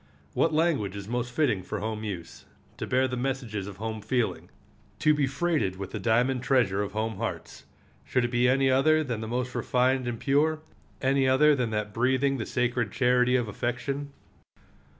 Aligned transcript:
What 0.33 0.51
language 0.51 0.95
is 0.95 1.07
most 1.07 1.31
fitting 1.31 1.61
for 1.61 1.77
home 1.79 2.03
use, 2.03 2.45
to 2.77 2.87
bear 2.87 3.07
the 3.07 3.15
messages 3.15 3.67
of 3.67 3.77
home 3.77 4.01
feeling, 4.01 4.49
to 4.97 5.13
be 5.13 5.27
freighted 5.27 5.75
with 5.75 5.91
the 5.91 5.99
diamond 5.99 6.41
treasure 6.41 6.81
of 6.81 6.93
home 6.93 7.17
hearts? 7.17 7.65
Should 8.03 8.25
it 8.25 8.31
be 8.31 8.49
any 8.49 8.67
other 8.71 9.03
than 9.03 9.21
the 9.21 9.27
most 9.27 9.53
refined 9.53 10.07
and 10.07 10.19
pure? 10.19 10.63
any 11.03 11.27
other 11.29 11.53
than 11.53 11.69
that 11.69 11.93
breathing 11.93 12.39
the 12.39 12.47
sacred 12.47 12.91
charity 12.91 13.35
of 13.35 13.47
affection? 13.47 14.11